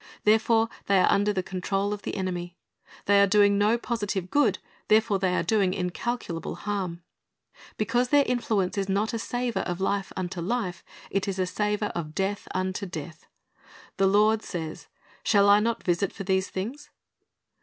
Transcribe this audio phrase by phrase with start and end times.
[0.23, 2.57] Therefore they are under the control of the enemy.
[3.05, 7.03] They are doing no positive good, therefore they are doing incalculable harm.
[7.77, 11.91] Because their influence is not a savor of life unto life, it is a savor
[11.93, 13.27] of death unto death.
[13.97, 14.87] The Lord says,
[15.21, 16.89] "Shall I not visit for these things?"'